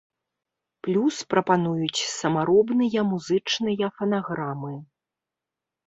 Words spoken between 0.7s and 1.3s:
Плюс